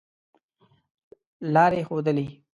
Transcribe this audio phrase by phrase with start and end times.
[1.53, 2.25] لاري ښودلې.